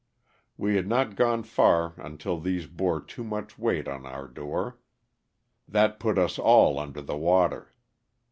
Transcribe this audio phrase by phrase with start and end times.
[0.57, 4.79] We had not gone far until these bore too much weight on our door;
[5.67, 7.71] that put us all under the water.